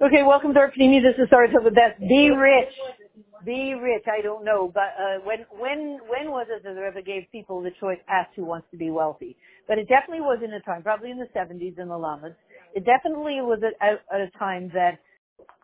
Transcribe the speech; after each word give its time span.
Okay, 0.00 0.22
welcome 0.26 0.54
to 0.54 0.60
our 0.60 0.70
Pnimi. 0.70 1.02
This 1.02 1.22
is 1.22 1.28
Sarah 1.28 1.48
the 1.52 1.70
best. 1.70 2.00
Be 2.00 2.30
rich. 2.30 2.72
Be 3.44 3.74
rich. 3.74 4.04
I 4.06 4.22
don't 4.22 4.44
know, 4.44 4.70
but 4.72 4.94
uh, 4.98 5.20
when 5.24 5.44
when 5.58 5.98
when 6.08 6.30
was 6.30 6.46
it 6.50 6.62
that 6.64 6.74
the 6.74 6.80
Rebbe 6.80 7.02
gave 7.02 7.24
people 7.30 7.62
the 7.62 7.70
choice 7.80 7.98
asked 8.08 8.30
who 8.36 8.44
wants 8.44 8.66
to 8.70 8.76
be 8.76 8.90
wealthy? 8.90 9.36
But 9.68 9.78
it 9.78 9.88
definitely 9.88 10.22
was 10.22 10.40
in 10.44 10.52
a 10.52 10.60
time, 10.60 10.82
probably 10.82 11.10
in 11.10 11.18
the 11.18 11.28
70s 11.36 11.78
in 11.78 11.88
the 11.88 11.96
Lamed. 11.96 12.34
It 12.74 12.84
definitely 12.84 13.40
was 13.40 13.60
at, 13.62 14.00
at 14.12 14.20
a 14.20 14.30
time 14.38 14.70
that 14.74 14.98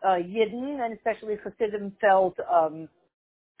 uh, 0.03 0.17
Yidden 0.21 0.79
and 0.83 0.93
especially 0.93 1.35
Hasidim 1.43 1.93
felt 1.99 2.35
um, 2.51 2.87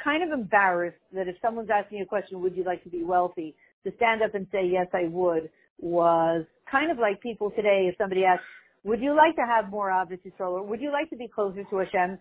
kind 0.03 0.23
of 0.23 0.37
embarrassed 0.37 1.01
that 1.13 1.27
if 1.27 1.35
someone's 1.41 1.69
asking 1.73 2.01
a 2.01 2.05
question, 2.05 2.41
would 2.41 2.55
you 2.55 2.63
like 2.63 2.83
to 2.83 2.89
be 2.89 3.03
wealthy, 3.03 3.55
to 3.83 3.91
stand 3.97 4.21
up 4.21 4.35
and 4.35 4.47
say 4.51 4.65
yes, 4.65 4.87
I 4.93 5.07
would, 5.09 5.49
was 5.79 6.45
kind 6.69 6.91
of 6.91 6.97
like 6.97 7.21
people 7.21 7.51
today. 7.51 7.87
If 7.91 7.97
somebody 7.97 8.23
asks, 8.23 8.45
would 8.87 9.01
you 9.01 9.15
like 9.15 9.35
to 9.35 9.45
have 9.45 9.69
more 9.69 9.89
Ahavas 9.89 10.19
Yisrael, 10.25 10.53
or 10.53 10.63
would 10.63 10.81
you 10.81 10.91
like 10.93 11.09
to 11.09 11.17
be 11.17 11.27
closer 11.27 11.63
to 11.65 11.77
Hashem? 11.77 12.17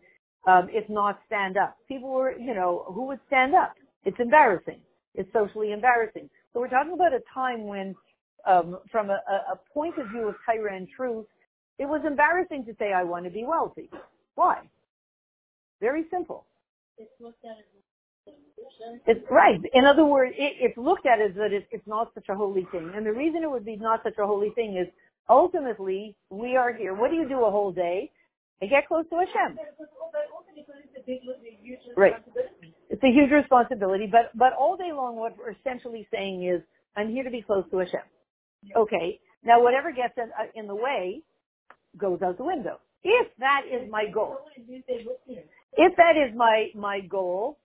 Um, 0.48 0.68
if 0.70 0.88
not, 0.90 1.20
stand 1.26 1.56
up. 1.56 1.76
People 1.88 2.10
were, 2.10 2.36
you 2.36 2.54
know, 2.54 2.84
who 2.88 3.06
would 3.06 3.20
stand 3.28 3.54
up? 3.54 3.74
It's 4.04 4.18
embarrassing. 4.18 4.80
It's 5.14 5.32
socially 5.32 5.72
embarrassing. 5.72 6.28
So 6.52 6.60
we're 6.60 6.68
talking 6.68 6.92
about 6.92 7.12
a 7.12 7.20
time 7.32 7.66
when, 7.66 7.94
um, 8.46 8.78
from 8.90 9.10
a, 9.10 9.20
a 9.52 9.56
point 9.72 9.96
of 9.98 10.08
view 10.08 10.28
of 10.28 10.34
Torah 10.44 10.76
and 10.76 10.88
truth, 10.88 11.26
it 11.78 11.86
was 11.86 12.02
embarrassing 12.04 12.64
to 12.66 12.74
say 12.78 12.92
I 12.92 13.04
want 13.04 13.24
to 13.24 13.30
be 13.30 13.44
wealthy. 13.46 13.88
Why? 14.34 14.62
Very 15.80 16.04
simple. 16.10 16.46
It's 16.98 17.10
looked 17.20 17.44
at 17.44 17.58
as 17.58 17.64
it's 19.06 19.24
right. 19.30 19.60
In 19.74 19.84
other 19.84 20.04
words, 20.04 20.34
it, 20.36 20.54
it's 20.58 20.76
looked 20.76 21.06
at 21.06 21.20
as 21.20 21.34
that 21.36 21.52
it, 21.52 21.66
it's 21.70 21.86
not 21.86 22.10
such 22.14 22.28
a 22.28 22.34
holy 22.34 22.66
thing. 22.72 22.90
And 22.94 23.06
the 23.06 23.12
reason 23.12 23.42
it 23.42 23.50
would 23.50 23.64
be 23.64 23.76
not 23.76 24.00
such 24.02 24.18
a 24.18 24.26
holy 24.26 24.50
thing 24.50 24.76
is 24.76 24.88
ultimately 25.28 26.16
we 26.30 26.56
are 26.56 26.72
here. 26.72 26.94
What 26.94 27.10
do 27.10 27.16
you 27.16 27.28
do 27.28 27.44
a 27.44 27.50
whole 27.50 27.72
day? 27.72 28.10
I 28.62 28.66
get 28.66 28.88
close 28.88 29.04
to 29.10 29.16
Hashem. 29.16 29.58
Right. 31.96 32.14
It's 32.90 33.02
a 33.02 33.12
huge 33.12 33.30
responsibility, 33.30 34.06
but 34.10 34.30
but 34.34 34.52
all 34.58 34.76
day 34.76 34.92
long, 34.92 35.16
what 35.16 35.36
we're 35.38 35.52
essentially 35.52 36.08
saying 36.12 36.46
is, 36.46 36.62
I'm 36.96 37.10
here 37.10 37.24
to 37.24 37.30
be 37.30 37.42
close 37.42 37.64
to 37.70 37.78
Hashem. 37.78 38.00
Okay. 38.76 39.20
Now, 39.44 39.62
whatever 39.62 39.92
gets 39.92 40.14
in, 40.16 40.30
uh, 40.38 40.46
in 40.54 40.66
the 40.66 40.74
way 40.74 41.22
goes 41.98 42.22
out 42.22 42.38
the 42.38 42.44
window. 42.44 42.80
If 43.04 43.28
that 43.38 43.62
is 43.70 43.88
my 43.90 44.06
goal, 44.12 44.38
if 44.56 45.96
that 45.96 46.16
is 46.16 46.34
my 46.36 46.68
my 46.74 47.00
goal, 47.00 47.58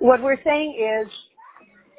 what 0.00 0.22
we're 0.22 0.42
saying 0.44 0.76
is, 0.78 1.12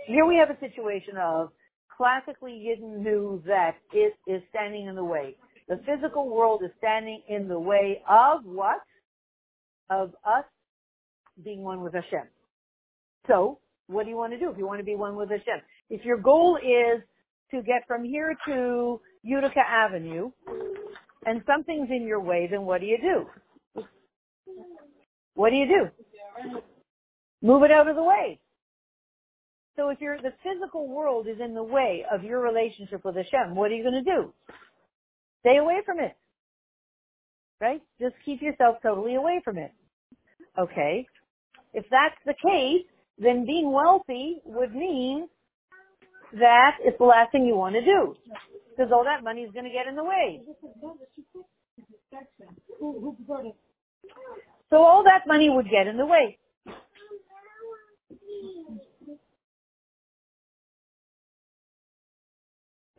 here 0.06 0.26
we 0.26 0.38
have 0.38 0.50
a 0.50 0.60
situation 0.60 1.18
of 1.18 1.50
classically 1.96 2.52
Yidden 2.52 3.00
knew 3.04 3.42
that 3.46 3.76
it 3.94 4.14
is 4.28 4.42
standing 4.50 4.88
in 4.88 4.96
the 4.96 5.04
way. 5.04 5.36
The 5.68 5.80
physical 5.86 6.30
world 6.30 6.62
is 6.64 6.72
standing 6.78 7.22
in 7.28 7.48
the 7.48 7.60
way 7.60 8.02
of 8.10 8.46
what? 8.46 8.82
Of 9.90 10.10
us 10.26 10.46
being 11.44 11.62
one 11.62 11.82
with 11.82 11.94
Hashem. 11.94 12.28
So, 13.28 13.60
what 13.88 14.04
do 14.04 14.10
you 14.10 14.18
want 14.18 14.34
to 14.34 14.40
do 14.40 14.50
if 14.50 14.58
you 14.58 14.66
want 14.66 14.80
to 14.80 14.86
be 14.86 14.96
one 14.96 15.16
with 15.16 15.30
Hashem? 15.30 15.62
If 15.90 16.06
your 16.06 16.18
goal 16.18 16.58
is 16.58 17.02
to 17.52 17.62
get 17.62 17.88
from 17.88 18.04
here 18.04 18.36
to 18.48 19.00
Utica 19.24 19.60
Avenue 19.68 20.32
and 21.26 21.42
something's 21.46 21.90
in 21.90 22.04
your 22.04 22.20
way, 22.20 22.48
then 22.50 22.64
what 22.64 22.82
do 22.82 22.88
you 22.88 22.98
do? 22.98 23.84
What 25.36 25.50
do 25.50 25.56
you 25.56 25.68
do? 25.68 26.62
Move 27.42 27.64
it 27.64 27.72
out 27.72 27.88
of 27.88 27.96
the 27.96 28.04
way. 28.04 28.40
So 29.76 29.90
if 29.90 30.00
you're, 30.00 30.18
the 30.18 30.34
physical 30.44 30.88
world 30.88 31.28
is 31.28 31.38
in 31.44 31.54
the 31.54 31.64
way 31.64 32.06
of 32.12 32.24
your 32.24 32.40
relationship 32.40 33.04
with 33.04 33.16
Hashem, 33.16 33.56
what 33.56 33.72
are 33.72 33.76
you 33.76 33.84
going 33.84 34.04
to 34.04 34.10
do? 34.10 34.34
Stay 35.42 35.58
away 35.58 35.82
from 35.86 36.00
it. 36.00 36.16
Right? 37.60 37.82
Just 38.00 38.16
keep 38.24 38.42
yourself 38.42 38.78
totally 38.82 39.16
away 39.16 39.42
from 39.44 39.58
it. 39.58 39.72
Okay. 40.58 41.06
If 41.74 41.86
that's 41.92 42.16
the 42.26 42.34
case, 42.34 42.86
then 43.18 43.46
being 43.46 43.72
wealthy 43.72 44.42
would 44.46 44.74
mean 44.74 45.28
that 46.34 46.78
it's 46.82 46.98
the 46.98 47.06
last 47.06 47.32
thing 47.32 47.46
you 47.46 47.56
want 47.56 47.76
to 47.76 47.82
do. 47.82 48.16
Because 48.70 48.92
all 48.94 49.04
that 49.04 49.24
money 49.24 49.42
is 49.42 49.52
going 49.52 49.66
to 49.66 49.72
get 49.72 49.88
in 49.88 49.96
the 49.96 50.04
way. 50.04 50.42
So 54.70 54.78
all 54.78 55.04
that 55.04 55.28
money 55.28 55.50
would 55.50 55.70
get 55.70 55.88
in 55.88 55.98
the 55.98 56.06
way. 56.06 56.38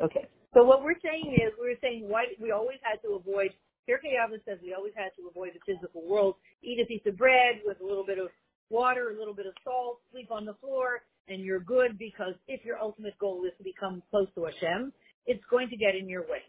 Okay. 0.03 0.29
So 0.55 0.65
what 0.65 0.83
we're 0.83 0.99
saying 1.03 1.37
is, 1.37 1.53
we're 1.59 1.77
saying 1.83 2.09
why 2.09 2.25
we 2.41 2.51
always 2.51 2.79
had 2.83 3.01
to 3.03 3.15
avoid. 3.15 3.51
Pirkei 3.89 4.17
Avos 4.19 4.45
says 4.45 4.59
we 4.63 4.75
always 4.75 4.93
had 4.97 5.11
to 5.17 5.29
avoid 5.29 5.53
the 5.55 5.61
physical 5.65 6.03
world. 6.09 6.35
Eat 6.63 6.81
a 6.83 6.87
piece 6.87 7.03
of 7.07 7.17
bread 7.17 7.61
with 7.65 7.81
a 7.81 7.85
little 7.85 8.05
bit 8.05 8.19
of 8.19 8.29
water, 8.71 9.11
a 9.11 9.19
little 9.19 9.35
bit 9.35 9.47
of 9.47 9.55
salt, 9.63 10.01
sleep 10.11 10.31
on 10.31 10.45
the 10.45 10.55
floor, 10.55 11.03
and 11.29 11.43
you're 11.43 11.61
good 11.61 11.99
because 11.99 12.35
if 12.49 12.65
your 12.65 12.79
ultimate 12.79 13.17
goal 13.19 13.45
is 13.45 13.53
to 13.59 13.65
become 13.65 14.03
close 14.11 14.29
to 14.35 14.45
Hashem, 14.45 14.93
it's 15.27 15.45
going 15.51 15.69
to 15.71 15.77
get 15.77 15.95
in 15.95 16.09
your 16.09 16.23
way. 16.23 16.43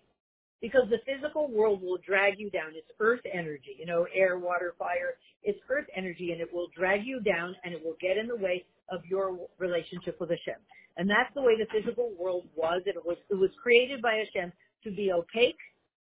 Because 0.61 0.89
the 0.89 0.97
physical 1.05 1.51
world 1.51 1.83
will 1.83 1.99
drag 2.05 2.39
you 2.39 2.49
down. 2.49 2.71
It's 2.73 2.87
earth 2.99 3.21
energy, 3.31 3.77
you 3.77 3.85
know, 3.85 4.07
air, 4.15 4.39
water, 4.39 4.73
fire. 4.79 5.13
It's 5.43 5.59
earth 5.69 5.85
energy 5.95 6.31
and 6.31 6.41
it 6.41 6.51
will 6.51 6.67
drag 6.75 7.05
you 7.05 7.19
down 7.21 7.55
and 7.63 7.73
it 7.73 7.83
will 7.83 7.97
get 8.01 8.17
in 8.17 8.27
the 8.27 8.35
way 8.35 8.65
of 8.89 9.05
your 9.05 9.37
relationship 9.59 10.19
with 10.19 10.29
Hashem. 10.29 10.59
And 10.97 11.09
that's 11.09 11.33
the 11.35 11.41
way 11.41 11.53
the 11.57 11.67
physical 11.71 12.11
world 12.19 12.47
was. 12.55 12.81
It 12.85 12.95
was, 13.05 13.17
it 13.29 13.35
was 13.35 13.51
created 13.61 14.01
by 14.01 14.23
Hashem 14.25 14.51
to 14.83 14.91
be 14.91 15.11
opaque, 15.11 15.59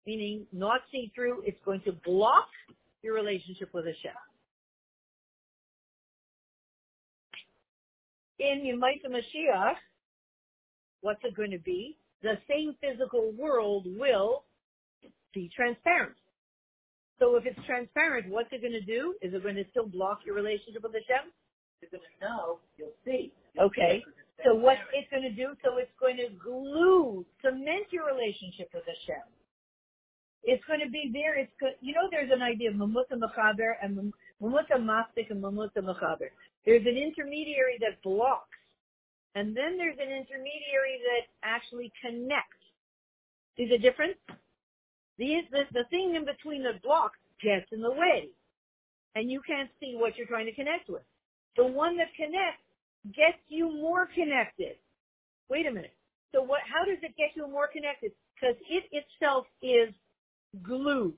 meaning 0.06 0.46
not 0.54 0.82
see 0.92 1.12
through. 1.16 1.42
It's 1.46 1.58
going 1.66 1.82
to 1.82 1.94
block 2.06 2.48
your 3.02 3.16
relationship 3.16 3.74
with 3.74 3.86
Hashem. 3.86 4.12
In 8.40 8.62
Yemaita 8.62 9.10
Mashiach, 9.10 9.76
what's 11.02 11.22
it 11.24 11.36
going 11.36 11.52
to 11.52 11.60
be? 11.60 11.98
The 12.22 12.38
same 12.48 12.76
physical 12.80 13.32
world 13.38 13.86
will 13.98 14.44
be 15.34 15.50
transparent. 15.56 16.16
So 17.20 17.36
if 17.36 17.46
it's 17.46 17.60
transparent, 17.66 18.30
what's 18.30 18.50
it 18.52 18.62
going 18.62 18.74
to 18.74 18.82
do? 18.82 19.16
Is 19.22 19.34
it 19.34 19.42
going 19.44 19.56
to 19.56 19.66
still 19.72 19.88
block 19.88 20.20
your 20.26 20.36
relationship 20.36 20.84
with 20.84 20.94
Hashem? 20.94 21.32
You're 21.82 21.92
going 21.92 22.04
to 22.04 22.26
know, 22.26 22.60
you'll 22.78 22.96
see. 23.06 23.32
Okay. 23.60 24.04
So 24.44 24.54
what 24.54 24.78
it's 24.94 25.10
going 25.10 25.24
to 25.24 25.32
do, 25.32 25.56
so 25.64 25.78
it's 25.78 25.92
going 26.00 26.18
to 26.18 26.28
glue, 26.36 27.26
cement 27.42 27.88
your 27.92 28.06
relationship 28.06 28.70
with 28.74 28.84
Hashem. 28.84 29.24
It's 30.44 30.64
going 30.66 30.82
to 30.82 30.92
be 30.92 31.10
there. 31.14 31.40
It's 31.40 31.52
good. 31.60 31.80
You 31.80 31.94
know, 31.96 32.12
there's 32.12 32.32
an 32.32 32.42
idea 32.42 32.70
of 32.70 32.76
mamuta 32.76 33.16
mechaber 33.16 33.80
and 33.82 34.12
mamuta 34.42 34.76
mastik 34.76 35.32
and 35.32 35.42
mamuta 35.42 35.80
mechaber. 35.80 36.28
There's 36.66 36.86
an 36.86 36.98
intermediary 36.98 37.80
that 37.80 38.04
blocks, 38.04 38.60
and 39.36 39.56
then 39.56 39.78
there's 39.78 39.98
an 40.00 40.12
intermediary 40.12 41.00
that 41.08 41.32
actually 41.44 41.92
connects. 42.02 42.60
See 43.56 43.68
the 43.70 43.78
difference? 43.78 44.18
The, 45.18 45.42
the, 45.52 45.64
the 45.72 45.84
thing 45.90 46.16
in 46.16 46.26
between 46.26 46.64
the 46.64 46.80
blocks 46.84 47.20
gets 47.42 47.68
in 47.72 47.82
the 47.82 47.92
way, 47.92 48.28
and 49.16 49.32
you 49.32 49.42
can't 49.46 49.70
see 49.80 49.96
what 49.96 50.18
you're 50.18 50.28
trying 50.28 50.48
to 50.48 50.54
connect 50.56 50.90
with. 50.90 51.04
The 51.56 51.66
one 51.66 51.98
that 51.98 52.08
connects 52.18 52.63
gets 53.08 53.40
you 53.48 53.72
more 53.72 54.08
connected. 54.14 54.78
Wait 55.50 55.66
a 55.66 55.72
minute. 55.72 55.94
So 56.34 56.42
what, 56.42 56.62
how 56.66 56.86
does 56.86 56.98
it 57.02 57.16
get 57.18 57.32
you 57.36 57.48
more 57.48 57.68
connected? 57.68 58.12
Because 58.36 58.56
it 58.70 58.84
itself 58.92 59.46
is 59.62 59.94
glue. 60.64 61.14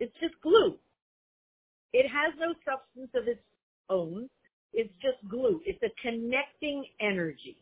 It's 0.00 0.14
just 0.20 0.34
glue. 0.42 0.76
It 1.92 2.06
has 2.08 2.34
no 2.38 2.54
substance 2.64 3.10
of 3.14 3.28
its 3.28 3.40
own. 3.88 4.28
It's 4.72 4.92
just 5.00 5.18
glue. 5.30 5.60
It's 5.64 5.82
a 5.82 5.92
connecting 6.02 6.84
energy. 7.00 7.56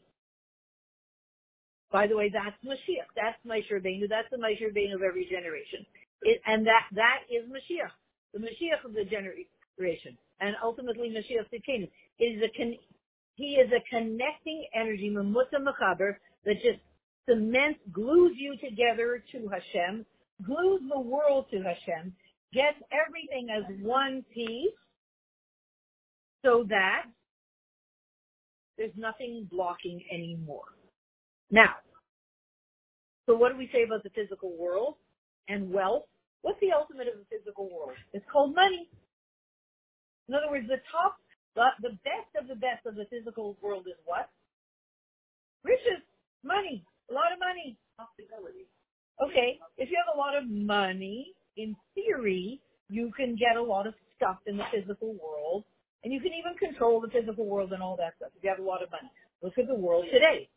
By 1.92 2.06
the 2.06 2.16
way, 2.16 2.30
that's 2.32 2.56
Mashiach. 2.64 3.12
That's 3.14 3.36
Moshe 3.46 3.68
Rabbeinu. 3.70 4.08
That's 4.08 4.28
the 4.30 4.38
Moshe 4.38 4.62
Rabbeinu 4.64 4.94
of 4.94 5.02
every 5.02 5.26
generation. 5.26 5.84
It, 6.22 6.40
and 6.46 6.66
that, 6.66 6.88
that 6.94 7.20
is 7.28 7.44
Mashiach. 7.50 7.92
The 8.32 8.40
Mashiach 8.40 8.84
of 8.86 8.94
the 8.94 9.04
generation. 9.04 10.16
And 10.42 10.56
ultimately 10.62 11.08
Mashiach 11.08 11.46
Tzidkenu 11.54 11.88
is 12.18 12.42
a 12.42 12.50
con- 12.56 12.78
he 13.34 13.54
is 13.54 13.70
a 13.72 13.80
connecting 13.88 14.66
energy, 14.74 15.08
Mamuta 15.08 15.58
Machaber, 15.58 16.16
that 16.44 16.54
just 16.54 16.80
cements, 17.26 17.78
glues 17.92 18.36
you 18.36 18.56
together 18.58 19.22
to 19.30 19.48
Hashem, 19.48 20.04
glues 20.44 20.82
the 20.92 21.00
world 21.00 21.46
to 21.52 21.58
Hashem, 21.58 22.12
gets 22.52 22.76
everything 22.92 23.48
as 23.56 23.62
one 23.80 24.24
piece, 24.34 24.74
so 26.44 26.66
that 26.68 27.04
there's 28.76 28.92
nothing 28.96 29.48
blocking 29.50 30.02
anymore. 30.12 30.64
Now, 31.50 31.74
so 33.26 33.36
what 33.36 33.52
do 33.52 33.58
we 33.58 33.70
say 33.72 33.84
about 33.84 34.02
the 34.02 34.10
physical 34.10 34.56
world 34.58 34.96
and 35.48 35.72
wealth? 35.72 36.04
What's 36.42 36.58
the 36.60 36.72
ultimate 36.72 37.06
of 37.06 37.14
the 37.14 37.36
physical 37.38 37.70
world? 37.70 37.96
It's 38.12 38.26
called 38.30 38.54
money. 38.56 38.88
In 40.32 40.40
other 40.40 40.48
words, 40.48 40.64
the 40.64 40.80
top 40.88 41.20
the, 41.54 41.68
the 41.84 41.92
best 42.00 42.32
of 42.40 42.48
the 42.48 42.56
best 42.56 42.86
of 42.86 42.96
the 42.96 43.04
physical 43.12 43.56
world 43.60 43.84
is 43.86 44.00
what? 44.08 44.30
Riches, 45.64 46.00
money. 46.42 46.84
A 47.10 47.12
lot 47.12 47.32
of 47.32 47.38
money. 47.38 47.76
Possibility. 48.00 48.64
Okay, 49.20 49.60
if 49.76 49.90
you 49.92 49.96
have 50.00 50.16
a 50.16 50.18
lot 50.18 50.32
of 50.32 50.48
money, 50.48 51.36
in 51.60 51.76
theory, 51.94 52.60
you 52.88 53.12
can 53.12 53.36
get 53.36 53.60
a 53.60 53.62
lot 53.62 53.86
of 53.86 53.92
stuff 54.16 54.38
in 54.46 54.56
the 54.56 54.64
physical 54.72 55.12
world, 55.20 55.64
and 56.02 56.12
you 56.12 56.20
can 56.20 56.32
even 56.32 56.56
control 56.56 57.00
the 57.00 57.12
physical 57.12 57.44
world 57.44 57.72
and 57.72 57.82
all 57.82 57.96
that 57.96 58.16
stuff 58.16 58.32
if 58.34 58.42
you 58.42 58.48
have 58.48 58.58
a 58.58 58.64
lot 58.64 58.82
of 58.82 58.90
money. 58.90 59.12
Look 59.42 59.58
at 59.58 59.68
the 59.68 59.76
world 59.76 60.06
today. 60.10 60.48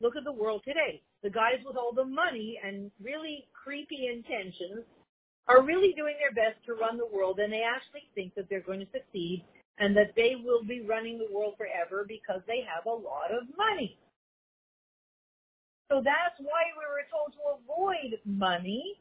Look 0.00 0.16
at 0.16 0.24
the 0.24 0.32
world 0.32 0.62
today. 0.64 1.02
The 1.22 1.30
guys 1.30 1.60
with 1.64 1.76
all 1.76 1.92
the 1.92 2.08
money 2.08 2.58
and 2.64 2.90
really 3.04 3.44
creepy 3.52 4.08
intentions 4.08 4.88
are 5.48 5.62
really 5.62 5.92
doing 5.92 6.14
their 6.18 6.32
best 6.32 6.64
to 6.66 6.74
run 6.74 6.96
the 6.96 7.06
world, 7.06 7.38
and 7.38 7.52
they 7.52 7.62
actually 7.62 8.08
think 8.14 8.34
that 8.34 8.48
they're 8.48 8.60
going 8.60 8.80
to 8.80 8.86
succeed 8.92 9.44
and 9.78 9.96
that 9.96 10.12
they 10.14 10.34
will 10.42 10.62
be 10.62 10.82
running 10.82 11.18
the 11.18 11.26
world 11.32 11.54
forever 11.56 12.04
because 12.06 12.40
they 12.46 12.62
have 12.62 12.86
a 12.86 12.90
lot 12.90 13.32
of 13.32 13.48
money. 13.56 13.98
So 15.90 16.00
that's 16.04 16.38
why 16.38 16.72
we 16.76 16.84
were 16.88 17.04
told 17.10 17.32
to 17.34 17.42
avoid 17.60 18.18
money 18.24 18.96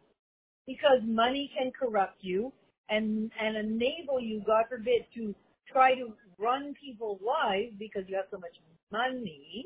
because 0.67 0.99
money 1.03 1.51
can 1.57 1.71
corrupt 1.71 2.17
you 2.21 2.51
and, 2.89 3.31
and 3.39 3.55
enable 3.57 4.19
you, 4.19 4.41
God 4.45 4.65
forbid, 4.69 5.05
to 5.15 5.35
try 5.71 5.95
to 5.95 6.13
run 6.37 6.73
people's 6.81 7.21
lives 7.21 7.73
because 7.79 8.03
you 8.07 8.15
have 8.15 8.25
so 8.31 8.37
much 8.37 8.55
money 8.91 9.65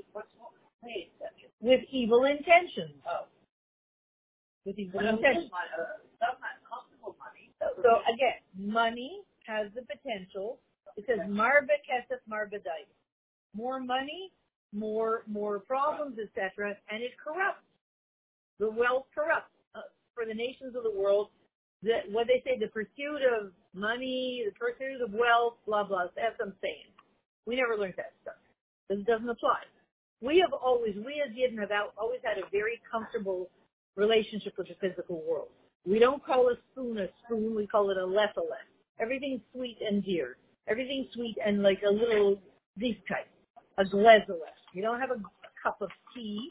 with 1.62 1.82
evil 1.92 2.26
intentions. 2.26 3.02
Oh. 3.10 3.26
With 4.66 4.78
evil 4.78 5.00
intentions. 5.02 5.50
So 7.82 8.02
again, 8.12 8.42
money 8.58 9.22
has 9.48 9.68
the 9.76 9.82
potential. 9.82 10.60
It 10.98 11.06
says 11.08 11.20
marba 11.28 11.76
kesef 11.84 12.20
marba 12.30 12.62
dais. 12.64 12.90
More 13.56 13.80
money, 13.80 14.32
more 14.74 15.24
more 15.28 15.60
problems, 15.60 16.18
etc., 16.20 16.76
and 16.90 17.02
it 17.04 17.12
corrupts. 17.22 17.66
The 18.60 18.70
wealth 18.70 19.06
corrupts. 19.14 19.52
Uh, 19.74 19.82
for 20.14 20.26
the 20.26 20.34
nations 20.34 20.76
of 20.76 20.84
the 20.84 20.92
world, 20.92 21.30
the, 21.84 22.00
what 22.12 22.28
they 22.28 22.42
say, 22.46 22.58
the 22.58 22.68
pursuit 22.68 23.22
of 23.22 23.52
money, 23.74 24.44
the 24.46 24.54
pursuit 24.54 25.02
of 25.02 25.12
wealth, 25.14 25.56
blah 25.66 25.84
blah. 25.84 26.08
that's 26.16 26.36
i'm 26.42 26.54
saying. 26.62 26.90
We 27.46 27.56
never 27.56 27.78
learned 27.78 27.94
that 27.98 28.14
stuff. 28.22 28.42
This 28.90 29.00
doesn't 29.06 29.30
apply. 29.30 29.62
We 30.22 30.40
have 30.40 30.54
always, 30.54 30.96
we 30.96 31.22
as 31.22 31.36
Yidden 31.36 31.60
have 31.60 31.70
always 31.98 32.20
had 32.24 32.38
a 32.38 32.50
very 32.52 32.82
comfortable 32.90 33.50
relationship 33.96 34.58
with 34.58 34.68
the 34.68 34.76
physical 34.82 35.22
world. 35.28 35.50
We 35.88 36.00
don't 36.00 36.24
call 36.26 36.50
a 36.50 36.56
spoon 36.72 36.98
a 36.98 37.08
spoon, 37.24 37.56
we 37.56 37.68
call 37.68 37.92
it 37.92 37.98
a 37.98 38.06
lephalet. 38.06 38.66
Everything's 39.00 39.42
sweet 39.54 39.78
and 39.88 40.04
dear. 40.04 40.38
Everything's 40.68 41.08
sweet 41.14 41.38
and 41.46 41.62
like 41.62 41.82
a 41.88 41.92
little 41.92 42.40
this 42.76 42.96
type, 43.08 43.28
a 43.78 43.84
glezelet. 43.84 44.58
You 44.74 44.82
don't 44.82 45.00
have 45.00 45.12
a, 45.12 45.16
a 45.16 45.52
cup 45.62 45.82
of 45.82 45.90
tea, 46.14 46.50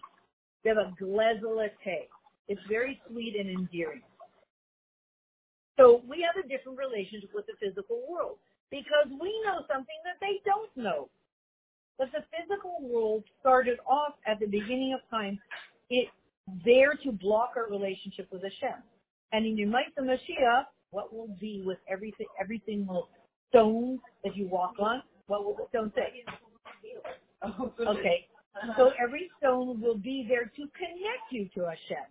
you 0.63 0.75
have 0.75 0.79
a 0.79 0.95
glezelet 1.03 1.73
tea. 1.83 2.05
It's 2.49 2.61
very 2.69 3.01
sweet 3.11 3.37
and 3.39 3.51
endearing. 3.51 4.03
So 5.79 6.03
we 6.09 6.23
have 6.23 6.43
a 6.43 6.47
different 6.47 6.79
relationship 6.79 7.31
with 7.35 7.47
the 7.47 7.55
physical 7.59 8.03
world 8.09 8.37
because 8.71 9.11
we 9.21 9.35
know 9.45 9.63
something 9.69 9.99
that 10.05 10.21
they 10.21 10.41
don't 10.45 10.71
know. 10.77 11.09
But 11.99 12.11
the 12.13 12.25
physical 12.31 12.77
world 12.83 13.25
started 13.41 13.79
off 13.87 14.15
at 14.27 14.41
the 14.41 14.47
beginning 14.47 14.95
of 14.95 15.01
time, 15.11 15.39
it 15.91 16.09
there 16.65 16.95
to 17.03 17.13
block 17.13 17.53
our 17.57 17.69
relationship 17.69 18.29
with 18.31 18.43
Hashem. 18.43 18.83
And 19.33 19.47
in 19.47 19.57
Yemait 19.57 19.95
the 19.97 20.03
Mashiach, 20.03 20.65
what 20.91 21.13
will 21.13 21.35
be 21.41 21.63
with 21.65 21.79
everything, 21.91 22.27
every 22.41 22.63
single 22.67 23.09
stone 23.51 23.99
that 24.23 24.37
you 24.37 24.49
walk 24.49 24.75
on? 24.79 25.03
What 25.27 25.45
will 25.45 25.55
the 25.55 25.67
stone 25.71 25.93
say? 25.97 26.25
Oh, 27.43 27.73
okay. 27.81 28.27
So 28.77 28.93
every 29.03 29.31
stone 29.39 29.81
will 29.81 29.99
be 29.99 30.27
there 30.29 30.45
to 30.45 30.63
connect 30.79 31.27
you 31.31 31.49
to 31.55 31.69
Hashem. 31.69 32.07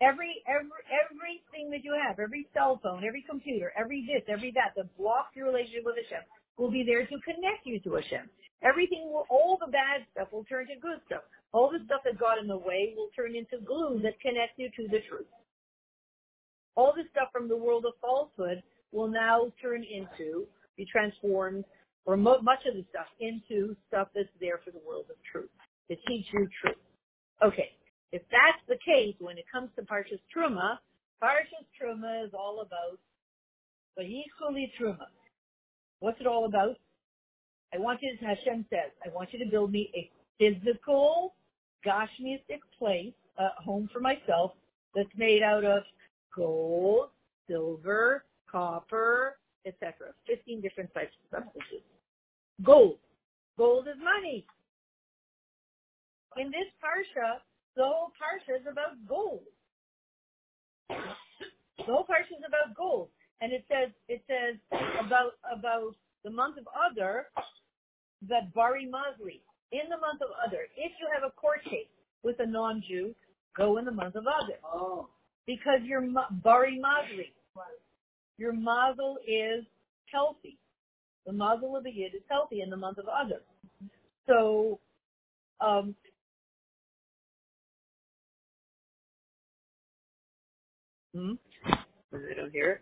Every, 0.00 0.42
every, 0.46 0.70
everything 0.88 1.70
that 1.70 1.84
you 1.84 1.92
have, 1.92 2.18
every 2.18 2.46
cell 2.54 2.80
phone, 2.82 3.04
every 3.04 3.24
computer, 3.28 3.72
every 3.76 4.06
this, 4.06 4.22
every 4.28 4.52
that, 4.52 4.72
that 4.76 4.96
blocks 4.96 5.34
your 5.34 5.46
relationship 5.46 5.82
with 5.84 5.96
Hashem 5.96 6.22
will 6.56 6.70
be 6.70 6.84
there 6.84 7.04
to 7.04 7.16
connect 7.20 7.66
you 7.66 7.80
to 7.80 7.94
Hashem. 7.94 8.30
Everything 8.62 9.10
will, 9.10 9.26
all 9.28 9.58
the 9.60 9.70
bad 9.70 10.06
stuff 10.12 10.28
will 10.32 10.44
turn 10.44 10.66
to 10.68 10.76
good 10.80 10.98
stuff. 11.06 11.22
All 11.52 11.70
the 11.70 11.82
stuff 11.86 12.02
that 12.04 12.18
got 12.18 12.38
in 12.38 12.46
the 12.46 12.56
way 12.56 12.94
will 12.96 13.10
turn 13.14 13.34
into 13.34 13.58
glue 13.64 14.00
that 14.02 14.20
connects 14.20 14.54
you 14.56 14.70
to 14.76 14.88
the 14.88 15.00
truth. 15.08 15.30
All 16.78 16.92
this 16.94 17.06
stuff 17.10 17.30
from 17.32 17.48
the 17.48 17.56
world 17.56 17.84
of 17.86 17.94
falsehood 18.00 18.62
will 18.92 19.08
now 19.08 19.52
turn 19.60 19.82
into, 19.82 20.46
be 20.76 20.86
transformed, 20.86 21.64
or 22.06 22.16
mo- 22.16 22.40
much 22.40 22.60
of 22.66 22.74
the 22.74 22.84
stuff 22.90 23.08
into 23.18 23.74
stuff 23.88 24.08
that's 24.14 24.28
there 24.40 24.60
for 24.64 24.70
the 24.70 24.80
world 24.86 25.06
of 25.10 25.16
truth, 25.30 25.50
to 25.90 25.96
teach 26.06 26.26
you 26.32 26.48
truth. 26.62 26.76
Okay, 27.42 27.70
if 28.12 28.22
that's 28.30 28.62
the 28.68 28.78
case, 28.86 29.16
when 29.18 29.38
it 29.38 29.44
comes 29.50 29.70
to 29.74 29.82
Parshas 29.82 30.22
Truma, 30.34 30.78
Parshas 31.20 31.66
Truma 31.74 32.24
is 32.24 32.30
all 32.32 32.60
about 32.60 33.00
Vayichuli 33.98 34.70
Truma. 34.80 35.08
What's 35.98 36.20
it 36.20 36.28
all 36.28 36.46
about? 36.46 36.76
I 37.74 37.78
want 37.78 38.00
you, 38.02 38.16
to, 38.16 38.24
Hashem 38.24 38.66
says, 38.70 38.92
I 39.04 39.10
want 39.14 39.32
you 39.32 39.44
to 39.44 39.50
build 39.50 39.72
me 39.72 39.90
a 39.96 40.10
physical, 40.38 41.34
gashmistic 41.84 42.60
place, 42.78 43.14
a 43.38 43.62
home 43.62 43.90
for 43.92 44.00
myself 44.00 44.52
that's 44.94 45.10
made 45.16 45.42
out 45.42 45.64
of 45.64 45.82
gold, 46.38 47.08
silver, 47.48 48.24
copper, 48.50 49.36
etc. 49.66 50.14
15 50.26 50.60
different 50.60 50.92
types 50.94 51.12
of 51.32 51.42
substances. 51.42 51.84
Gold. 52.62 52.98
Gold 53.58 53.88
is 53.88 53.98
money. 54.02 54.46
In 56.36 56.46
this 56.46 56.70
parsha, 56.78 57.38
the 57.76 57.82
whole 57.82 58.12
parsha 58.14 58.60
is 58.60 58.66
about 58.70 58.94
gold. 59.08 59.42
The 60.88 61.84
whole 61.84 62.04
parsha 62.04 62.38
is 62.38 62.44
about 62.46 62.76
gold. 62.76 63.08
And 63.40 63.52
it 63.52 63.64
says, 63.68 63.90
it 64.08 64.22
says 64.26 64.56
about, 65.04 65.32
about 65.50 65.94
the 66.24 66.30
month 66.30 66.58
of 66.58 66.66
Adar, 66.90 67.26
that 68.28 68.52
Bari 68.54 68.86
Mazli, 68.86 69.40
in 69.72 69.88
the 69.90 69.96
month 69.96 70.22
of 70.22 70.28
Adar, 70.46 70.62
if 70.76 70.92
you 71.00 71.08
have 71.12 71.22
a 71.28 71.32
court 71.34 71.62
case 71.64 71.86
with 72.22 72.36
a 72.40 72.46
non-Jew, 72.46 73.14
go 73.56 73.78
in 73.78 73.84
the 73.84 73.92
month 73.92 74.16
of 74.16 74.22
Adar. 74.22 74.58
Oh. 74.64 75.08
Because 75.48 75.80
your 75.84 76.02
Bari 76.44 76.80
Mazli, 76.84 77.32
your 78.38 78.52
mazel 78.54 79.18
is 79.26 79.64
healthy. 80.12 80.58
The 81.26 81.32
mazel 81.32 81.76
of 81.76 81.84
the 81.84 81.90
Yid 81.90 82.14
is 82.14 82.22
healthy 82.30 82.62
in 82.62 82.70
the 82.70 82.76
month 82.78 82.98
of 82.98 83.06
Adar. 83.06 83.40
So, 84.28 84.80
um, 85.60 85.94
hmm? 91.14 91.34
I 92.14 92.34
don't 92.36 92.52
hear 92.52 92.80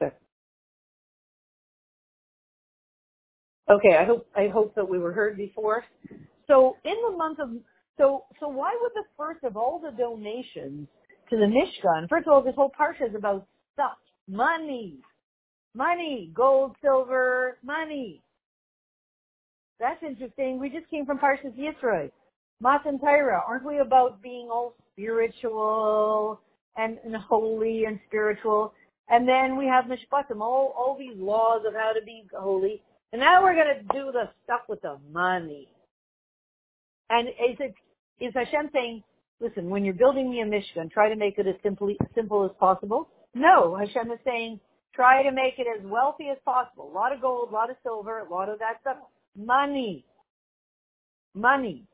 it. 0.00 0.14
Okay, 3.70 3.96
I 3.96 4.04
hope 4.04 4.28
I 4.36 4.48
hope 4.48 4.74
that 4.76 4.88
we 4.88 4.98
were 5.00 5.12
heard 5.14 5.38
before. 5.38 5.84
So 6.48 6.76
in 6.84 6.96
the 7.10 7.16
month 7.16 7.40
of 7.40 7.50
so 7.98 8.24
so 8.40 8.48
why 8.48 8.76
would 8.82 8.92
the 8.94 9.04
first 9.16 9.44
of 9.44 9.56
all 9.56 9.80
the 9.80 9.92
donations 9.96 10.88
to 11.34 11.40
the 11.40 11.46
Mishkan? 11.46 12.08
First 12.08 12.26
of 12.26 12.32
all, 12.32 12.42
this 12.42 12.54
whole 12.54 12.70
parsha 12.78 13.08
is 13.08 13.14
about 13.14 13.46
stuff, 13.74 13.98
money, 14.28 14.98
money, 15.74 16.30
gold, 16.34 16.76
silver, 16.82 17.58
money. 17.64 18.22
That's 19.80 20.02
interesting. 20.02 20.60
We 20.60 20.70
just 20.70 20.88
came 20.88 21.04
from 21.04 21.18
Parshas 21.18 21.58
Yisro, 21.58 22.10
Matan 22.60 22.98
Torah. 23.00 23.42
Aren't 23.46 23.66
we 23.66 23.78
about 23.78 24.22
being 24.22 24.48
all 24.50 24.74
spiritual 24.92 26.40
and, 26.76 26.98
and 27.04 27.16
holy 27.16 27.84
and 27.84 27.98
spiritual? 28.06 28.72
And 29.08 29.28
then 29.28 29.56
we 29.56 29.66
have 29.66 29.84
Mishpatim, 29.84 30.40
all 30.40 30.72
all 30.78 30.96
these 30.98 31.16
laws 31.16 31.62
of 31.66 31.74
how 31.74 31.92
to 31.92 32.02
be 32.04 32.24
holy. 32.38 32.80
And 33.12 33.20
now 33.20 33.42
we're 33.42 33.54
going 33.54 33.76
to 33.76 33.82
do 33.92 34.12
the 34.12 34.30
stuff 34.44 34.60
with 34.68 34.80
the 34.82 34.96
money. 35.12 35.68
And 37.10 37.28
is 37.28 37.56
it, 37.58 37.74
is 38.20 38.32
Hashem 38.34 38.70
saying, 38.72 39.02
listen, 39.40 39.70
when 39.70 39.84
you're 39.84 39.94
building 39.94 40.30
me 40.30 40.40
a 40.40 40.44
Mishkan, 40.44 40.90
try 40.90 41.08
to 41.08 41.16
make 41.16 41.38
it 41.38 41.46
as 41.46 41.54
simply, 41.62 41.96
simple 42.14 42.44
as 42.44 42.50
possible? 42.58 43.08
No, 43.34 43.76
Hashem 43.76 44.10
is 44.10 44.18
saying, 44.24 44.60
try 44.94 45.22
to 45.22 45.32
make 45.32 45.58
it 45.58 45.66
as 45.66 45.84
wealthy 45.84 46.28
as 46.30 46.38
possible. 46.44 46.90
A 46.90 46.94
lot 46.94 47.12
of 47.12 47.20
gold, 47.20 47.50
a 47.50 47.52
lot 47.52 47.70
of 47.70 47.76
silver, 47.82 48.20
a 48.20 48.30
lot 48.30 48.48
of 48.48 48.58
that 48.60 48.80
stuff. 48.80 48.96
Money. 49.36 50.04
Money. 51.34 51.84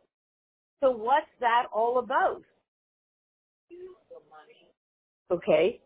So 0.83 0.91
what's 0.91 1.27
that 1.41 1.65
all 1.73 1.99
about? 1.99 2.43
Okay. 5.31 5.81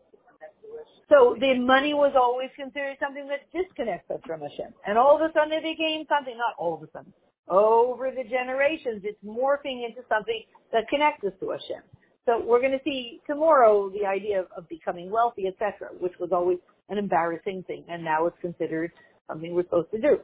So 1.09 1.35
the 1.39 1.53
money 1.59 1.93
was 1.93 2.13
always 2.15 2.49
considered 2.55 2.97
something 2.99 3.27
that 3.27 3.45
disconnects 3.53 4.09
us 4.09 4.19
from 4.25 4.41
Hashem. 4.41 4.73
And 4.87 4.97
all 4.97 5.15
of 5.15 5.21
a 5.21 5.31
sudden 5.33 5.53
it 5.53 5.63
became 5.63 6.05
something, 6.09 6.35
not 6.35 6.55
all 6.57 6.73
of 6.73 6.81
a 6.81 6.91
sudden, 6.91 7.13
over 7.47 8.11
the 8.11 8.23
generations, 8.23 9.03
it's 9.03 9.23
morphing 9.23 9.85
into 9.87 10.01
something 10.09 10.43
that 10.71 10.87
connects 10.89 11.23
us 11.23 11.33
to 11.39 11.49
Hashem. 11.51 11.83
So 12.25 12.43
we're 12.43 12.59
going 12.59 12.71
to 12.71 12.83
see 12.83 13.21
tomorrow 13.27 13.89
the 13.89 14.05
idea 14.05 14.39
of, 14.39 14.47
of 14.57 14.67
becoming 14.67 15.11
wealthy, 15.11 15.47
etc., 15.47 15.89
which 15.99 16.13
was 16.19 16.29
always 16.31 16.57
an 16.89 16.97
embarrassing 16.97 17.63
thing, 17.67 17.83
and 17.87 18.03
now 18.03 18.25
it's 18.25 18.37
considered 18.41 18.91
something 19.27 19.53
we're 19.53 19.63
supposed 19.63 19.91
to 19.91 20.01
do. 20.01 20.17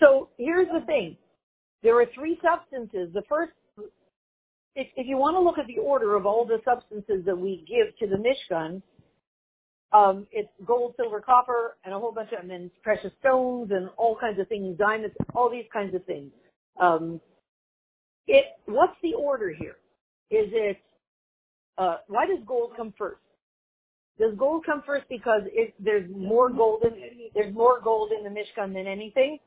So 0.00 0.28
here's 0.38 0.68
the 0.68 0.84
thing. 0.86 1.16
There 1.82 2.00
are 2.00 2.06
three 2.14 2.40
substances. 2.42 3.12
The 3.12 3.22
first, 3.28 3.52
if, 4.74 4.86
if 4.96 5.06
you 5.06 5.18
want 5.18 5.36
to 5.36 5.40
look 5.40 5.58
at 5.58 5.66
the 5.66 5.78
order 5.78 6.16
of 6.16 6.24
all 6.24 6.46
the 6.46 6.58
substances 6.64 7.24
that 7.26 7.36
we 7.36 7.64
give 7.68 7.96
to 7.98 8.06
the 8.06 8.16
Mishkan, 8.22 8.80
um, 9.92 10.26
it's 10.32 10.48
gold, 10.66 10.94
silver, 10.96 11.20
copper, 11.20 11.76
and 11.84 11.94
a 11.94 11.98
whole 11.98 12.10
bunch 12.10 12.32
of, 12.32 12.40
and 12.40 12.50
then 12.50 12.70
precious 12.82 13.12
stones 13.20 13.70
and 13.70 13.90
all 13.96 14.16
kinds 14.18 14.40
of 14.40 14.48
things, 14.48 14.76
diamonds, 14.78 15.14
all 15.34 15.50
these 15.50 15.66
kinds 15.72 15.94
of 15.94 16.04
things. 16.06 16.32
Um, 16.80 17.20
it, 18.26 18.44
what's 18.66 18.96
the 19.02 19.14
order 19.14 19.52
here? 19.52 19.76
Is 20.30 20.48
it, 20.52 20.78
uh, 21.78 21.96
why 22.08 22.26
does 22.26 22.38
gold 22.46 22.72
come 22.76 22.92
first? 22.96 23.20
Does 24.18 24.34
gold 24.38 24.64
come 24.64 24.82
first 24.86 25.06
because 25.08 25.42
it, 25.46 25.74
there's 25.78 26.08
more 26.10 26.48
gold 26.48 26.84
in, 26.84 26.92
there's 27.34 27.52
more 27.52 27.80
gold 27.80 28.12
in 28.16 28.24
the 28.24 28.30
Mishkan 28.30 28.72
than 28.72 28.86
anything? 28.86 29.38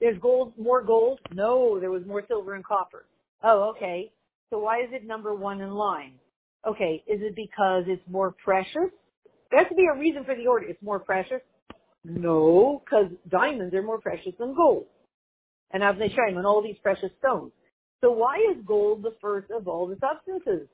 There's 0.00 0.18
gold, 0.18 0.52
more 0.58 0.82
gold? 0.82 1.20
No, 1.32 1.78
there 1.80 1.90
was 1.90 2.02
more 2.06 2.24
silver 2.28 2.54
and 2.54 2.64
copper. 2.64 3.06
Oh, 3.42 3.72
okay. 3.76 4.12
So 4.50 4.58
why 4.58 4.80
is 4.80 4.88
it 4.92 5.06
number 5.06 5.34
one 5.34 5.60
in 5.60 5.70
line? 5.70 6.14
Okay, 6.66 7.02
is 7.06 7.20
it 7.22 7.36
because 7.36 7.84
it's 7.86 8.02
more 8.08 8.34
precious? 8.44 8.90
There 9.50 9.60
has 9.60 9.68
to 9.68 9.74
be 9.74 9.86
a 9.92 9.98
reason 9.98 10.24
for 10.24 10.34
the 10.34 10.46
order. 10.46 10.66
It's 10.66 10.82
more 10.82 10.98
precious? 10.98 11.40
No, 12.04 12.82
because 12.84 13.06
diamonds 13.28 13.74
are 13.74 13.82
more 13.82 14.00
precious 14.00 14.32
than 14.38 14.54
gold. 14.54 14.86
And 15.72 15.82
Avnei 15.82 16.08
Shem 16.10 16.36
and 16.36 16.46
all 16.46 16.62
these 16.62 16.78
precious 16.82 17.10
stones. 17.18 17.52
So 18.00 18.10
why 18.10 18.36
is 18.50 18.64
gold 18.64 19.02
the 19.02 19.14
first 19.20 19.50
of 19.50 19.68
all 19.68 19.86
the 19.86 19.98
substances 20.00 20.68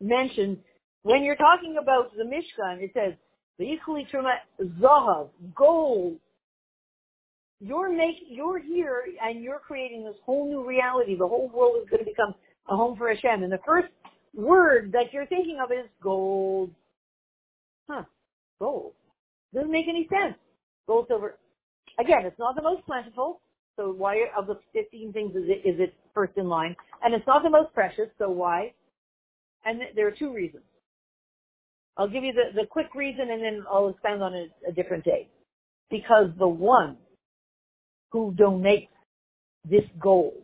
mentioned? 0.00 0.58
When 1.02 1.24
you're 1.24 1.36
talking 1.36 1.78
about 1.80 2.14
the 2.16 2.24
Mishkan, 2.24 2.82
it 2.82 2.90
says, 2.94 3.14
the 3.58 3.64
Ichli 3.64 4.06
Truma 4.10 4.34
Zahav, 4.80 5.30
gold. 5.54 6.18
You're 7.60 7.90
making, 7.90 8.28
you're 8.30 8.58
here 8.58 9.04
and 9.22 9.42
you're 9.42 9.58
creating 9.58 10.04
this 10.04 10.16
whole 10.24 10.48
new 10.48 10.66
reality. 10.66 11.16
The 11.16 11.28
whole 11.28 11.50
world 11.52 11.76
is 11.82 11.90
going 11.90 12.04
to 12.04 12.10
become 12.10 12.34
a 12.68 12.76
home 12.76 12.96
for 12.96 13.08
Hashem. 13.12 13.42
And 13.42 13.52
the 13.52 13.60
first 13.66 13.88
word 14.34 14.92
that 14.92 15.12
you're 15.12 15.26
thinking 15.26 15.58
of 15.62 15.70
is 15.70 15.86
gold. 16.02 16.70
Huh, 17.88 18.04
gold. 18.58 18.92
Doesn't 19.54 19.70
make 19.70 19.88
any 19.88 20.08
sense. 20.08 20.38
Gold, 20.86 21.06
silver. 21.08 21.38
Again, 21.98 22.24
it's 22.24 22.38
not 22.38 22.56
the 22.56 22.62
most 22.62 22.86
plentiful. 22.86 23.40
So 23.80 23.92
why 23.92 24.26
of 24.36 24.46
the 24.46 24.58
15 24.74 25.14
things 25.14 25.34
is 25.34 25.44
it, 25.46 25.66
is 25.66 25.80
it 25.80 25.94
first 26.12 26.34
in 26.36 26.50
line? 26.50 26.76
And 27.02 27.14
it's 27.14 27.26
not 27.26 27.42
the 27.42 27.48
most 27.48 27.72
precious, 27.72 28.10
so 28.18 28.28
why? 28.28 28.74
And 29.64 29.80
th- 29.80 29.92
there 29.96 30.06
are 30.06 30.10
two 30.10 30.34
reasons. 30.34 30.64
I'll 31.96 32.08
give 32.08 32.22
you 32.22 32.34
the, 32.34 32.60
the 32.60 32.66
quick 32.66 32.94
reason 32.94 33.30
and 33.30 33.42
then 33.42 33.64
I'll 33.72 33.88
expand 33.88 34.22
on 34.22 34.34
it 34.34 34.50
a 34.68 34.72
different 34.72 35.04
day. 35.04 35.30
Because 35.90 36.28
the 36.38 36.46
one 36.46 36.98
who 38.12 38.34
donates 38.38 38.88
this 39.64 39.84
gold 39.98 40.34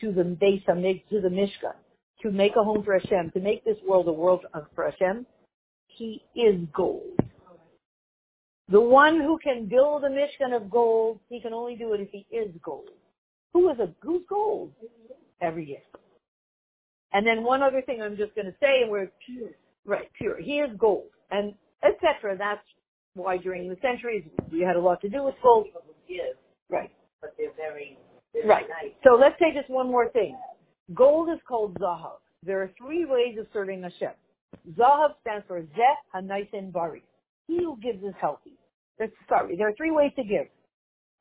to 0.00 0.10
the 0.10 0.24
base 0.24 0.62
to 0.66 1.20
the 1.20 1.28
Mishkan, 1.28 1.74
to 2.22 2.30
make 2.30 2.52
a 2.56 2.64
home 2.64 2.82
for 2.84 2.98
Hashem, 2.98 3.32
to 3.32 3.40
make 3.40 3.66
this 3.66 3.76
world 3.86 4.08
a 4.08 4.12
world 4.12 4.46
for 4.74 4.90
Hashem, 4.90 5.26
he 5.88 6.22
is 6.34 6.58
gold. 6.74 7.20
The 8.68 8.80
one 8.80 9.20
who 9.20 9.38
can 9.42 9.66
build 9.66 10.04
a 10.04 10.08
Mishkan 10.08 10.54
of 10.56 10.70
gold, 10.70 11.20
he 11.28 11.40
can 11.40 11.52
only 11.52 11.76
do 11.76 11.92
it 11.94 12.00
if 12.00 12.10
he 12.10 12.26
is 12.34 12.48
gold. 12.62 12.88
Who 13.52 13.68
is 13.70 13.78
a 13.78 13.88
who's 14.00 14.22
gold? 14.28 14.72
Every 15.40 15.66
year. 15.66 15.82
And 17.12 17.26
then 17.26 17.42
one 17.42 17.62
other 17.62 17.82
thing 17.82 18.00
I'm 18.00 18.16
just 18.16 18.34
going 18.34 18.46
to 18.46 18.54
say, 18.60 18.82
and 18.82 18.90
we're 18.90 19.10
pure, 19.26 19.50
right, 19.84 20.08
pure. 20.16 20.40
He 20.40 20.60
is 20.60 20.70
gold, 20.78 21.08
and 21.30 21.52
etc. 21.82 22.36
That's 22.38 22.62
why 23.14 23.36
during 23.36 23.68
the 23.68 23.76
centuries 23.82 24.24
we 24.50 24.60
had 24.60 24.76
a 24.76 24.80
lot 24.80 25.00
to 25.02 25.08
do 25.08 25.22
with 25.24 25.34
gold. 25.42 25.66
Right. 26.70 26.90
But 27.20 27.34
they're 27.36 27.52
very, 27.56 27.98
Right. 28.46 28.66
nice. 28.68 28.92
So 29.04 29.14
let's 29.14 29.38
say 29.38 29.52
just 29.54 29.68
one 29.68 29.90
more 29.90 30.08
thing. 30.08 30.38
Gold 30.94 31.28
is 31.28 31.38
called 31.46 31.78
Zahav. 31.78 32.18
There 32.44 32.62
are 32.62 32.70
three 32.78 33.04
ways 33.04 33.36
of 33.38 33.46
serving 33.52 33.82
Hashem. 33.82 34.12
Zahav 34.72 35.10
stands 35.20 35.44
for 35.46 35.60
Zeh 35.60 35.96
Hanaisen 36.14 36.72
Bari. 36.72 37.02
He 37.46 37.58
who 37.58 37.78
gives 37.82 38.02
is 38.02 38.14
healthy. 38.20 38.52
That's, 38.98 39.12
sorry, 39.28 39.56
there 39.56 39.68
are 39.68 39.74
three 39.76 39.90
ways 39.90 40.12
to 40.16 40.24
give. 40.24 40.46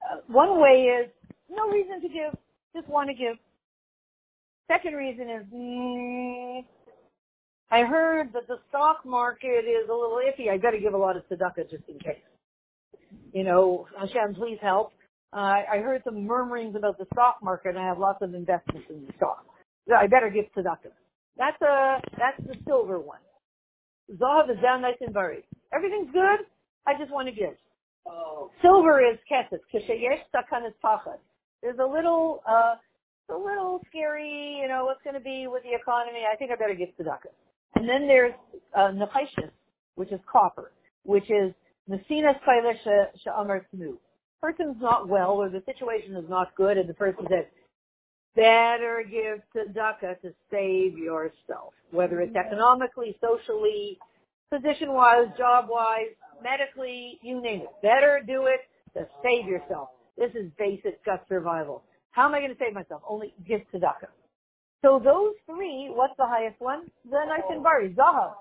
Uh, 0.04 0.18
one 0.28 0.60
way 0.62 0.88
is 1.02 1.10
no 1.50 1.70
reason 1.70 2.02
to 2.02 2.08
give, 2.08 2.38
just 2.76 2.88
want 2.88 3.10
to 3.10 3.14
give. 3.16 3.38
Second 4.68 4.94
reason 4.94 5.30
is, 5.30 5.44
mm, 5.54 6.64
I 7.72 7.82
heard 7.84 8.34
that 8.34 8.48
the 8.48 8.58
stock 8.70 9.06
market 9.06 9.66
is 9.66 9.90
a 9.90 9.94
little 9.94 10.20
iffy. 10.20 10.50
I 10.50 10.58
better 10.58 10.80
give 10.80 10.94
a 10.94 10.98
lot 10.98 11.18
of 11.18 11.24
tzedakah 11.30 11.70
just 11.70 11.84
in 11.88 12.00
case. 12.00 12.22
You 13.34 13.44
know, 13.44 13.88
Hashem, 14.00 14.36
please 14.36 14.58
help. 14.62 14.92
Uh, 15.34 15.64
I 15.72 15.78
heard 15.78 16.02
some 16.04 16.26
murmurings 16.26 16.76
about 16.76 16.98
the 16.98 17.06
stock 17.14 17.38
market 17.42 17.70
and 17.70 17.80
I 17.80 17.86
have 17.86 17.98
lots 17.98 18.22
of 18.22 18.34
investments 18.34 18.88
in 18.90 19.06
the 19.06 19.14
stock. 19.16 19.46
So 19.88 19.96
I 19.96 20.08
better 20.08 20.30
give 20.30 20.46
tzedakah. 20.56 20.92
That's 21.38 21.62
a, 21.62 22.02
that's 22.18 22.38
the 22.46 22.56
silver 22.68 23.00
one. 23.00 23.20
Zahav 24.18 24.50
is 24.52 24.62
down 24.62 24.82
nice 24.82 24.98
and 25.00 25.14
buried. 25.14 25.44
Everything's 25.74 26.12
good. 26.12 26.40
I 26.88 26.98
just 26.98 27.12
want 27.12 27.28
to 27.28 27.34
give. 27.34 27.56
Oh, 28.08 28.52
Silver 28.62 29.02
is 29.02 29.18
kesef. 29.32 29.60
Kishayesh 29.74 30.24
sakanas 30.34 30.74
pachad. 30.84 31.20
There's 31.62 31.78
a 31.80 31.86
little, 31.86 32.42
uh, 32.50 32.76
it's 32.76 33.36
a 33.36 33.38
little 33.38 33.82
scary, 33.90 34.60
you 34.62 34.68
know, 34.68 34.86
what's 34.86 35.02
going 35.04 35.14
to 35.14 35.20
be 35.20 35.48
with 35.48 35.64
the 35.64 35.74
economy. 35.74 36.22
I 36.32 36.36
think 36.36 36.52
I 36.52 36.56
better 36.56 36.74
give 36.74 36.90
tzedakah. 37.00 37.32
And 37.76 37.88
then 37.88 38.08
there's, 38.08 38.34
uh, 38.76 38.92
nefashis, 38.92 39.52
which 39.96 40.12
is 40.12 40.20
copper, 40.32 40.72
which 41.04 41.30
is 41.30 41.54
nesinas 41.90 42.40
kailesh 42.48 42.84
sha'amar 43.26 43.62
tnu. 43.74 43.98
Person's 44.42 44.78
not 44.82 45.08
well 45.08 45.34
or 45.34 45.50
the 45.50 45.62
situation 45.66 46.16
is 46.16 46.28
not 46.28 46.56
good 46.56 46.78
and 46.78 46.90
the 46.90 46.96
person 46.96 47.26
says, 47.30 47.46
better 48.36 49.04
give 49.10 49.42
tzedakah 49.56 50.20
to 50.22 50.34
save 50.50 50.98
yourself, 50.98 51.74
whether 51.92 52.22
it's 52.22 52.36
economically, 52.36 53.16
socially, 53.22 54.00
position-wise, 54.52 55.28
job-wise, 55.38 56.12
medically, 56.44 57.20
you 57.24 57.42
name 57.42 57.62
it. 57.62 57.70
Better 57.82 58.22
do 58.26 58.46
it 58.48 58.62
to 58.98 59.08
save 59.24 59.48
yourself. 59.48 59.90
This 60.18 60.32
is 60.36 60.52
basic 60.60 61.04
gut 61.06 61.24
survival. 61.30 61.84
How 62.12 62.28
am 62.28 62.36
I 62.36 62.40
going 62.40 62.52
to 62.52 62.60
save 62.60 62.74
myself? 62.74 63.02
Only 63.08 63.34
give 63.48 63.62
tzedakah. 63.74 64.12
So 64.84 65.00
those 65.04 65.34
three, 65.46 65.90
what's 65.94 66.14
the 66.18 66.26
highest 66.28 66.60
one? 66.60 66.90
The 67.06 67.24
nice 67.30 67.48
and 67.50 67.64
bari, 67.64 67.94
zahav. 67.96 68.34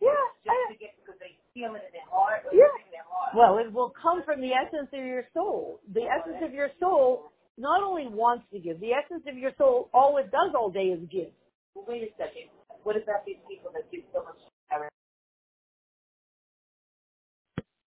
Yeah, 0.00 0.12
I- 0.48 0.76
because 0.78 1.18
they 1.18 1.34
feel 1.54 1.74
it 1.74 1.82
in 1.88 1.92
their 1.92 2.06
heart. 2.10 2.44
Yeah. 2.52 2.68
in 2.84 2.92
their 2.92 3.02
heart. 3.08 3.34
well, 3.34 3.58
it 3.58 3.72
will 3.72 3.90
come 4.00 4.22
from 4.24 4.40
the 4.40 4.52
essence 4.52 4.88
of 4.92 5.04
your 5.04 5.24
soul. 5.34 5.80
The 5.92 6.02
essence 6.04 6.36
of 6.44 6.52
your 6.52 6.68
soul 6.78 7.32
not 7.58 7.82
only 7.82 8.06
wants 8.06 8.44
to 8.52 8.58
give, 8.60 8.78
the 8.80 8.92
essence 8.92 9.24
of 9.26 9.36
your 9.36 9.52
soul, 9.56 9.88
all 9.94 10.18
it 10.18 10.30
does 10.30 10.52
all 10.54 10.70
day 10.70 10.92
is 10.92 11.00
give. 11.10 11.32
Well, 11.74 11.86
wait 11.88 12.02
a 12.04 12.12
second. 12.20 12.52
What 12.84 12.96
about 12.96 13.24
these 13.26 13.40
people 13.48 13.72
that 13.72 13.90
give 13.90 14.02
so 14.12 14.22
much 14.22 14.36